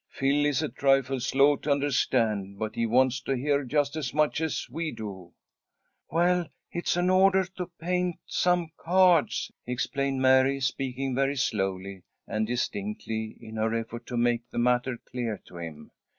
[0.09, 4.41] "Phil is a trifle slow to understand, but he wants to hear just as much
[4.41, 5.31] as we do."
[6.09, 13.37] "Well, it's an order to paint some cards," explained Mary, speaking very slowly and distinctly
[13.39, 15.91] in her effort to make the matter clear to him.